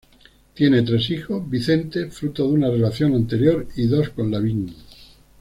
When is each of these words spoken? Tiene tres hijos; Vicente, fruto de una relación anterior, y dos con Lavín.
Tiene 0.55 0.81
tres 0.81 1.11
hijos; 1.11 1.47
Vicente, 1.47 2.09
fruto 2.09 2.47
de 2.47 2.53
una 2.53 2.71
relación 2.71 3.13
anterior, 3.13 3.67
y 3.75 3.85
dos 3.85 4.09
con 4.09 4.31
Lavín. 4.31 4.73